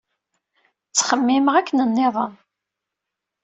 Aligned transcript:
Ttxemmimeɣ 0.89 1.55
akken 1.55 1.79
nniḍen. 1.89 2.33